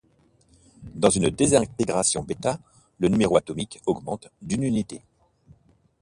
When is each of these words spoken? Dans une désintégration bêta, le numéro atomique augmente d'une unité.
Dans 0.95 1.11
une 1.11 1.29
désintégration 1.29 2.23
bêta, 2.23 2.59
le 2.97 3.07
numéro 3.07 3.37
atomique 3.37 3.79
augmente 3.85 4.31
d'une 4.41 4.63
unité. 4.63 5.03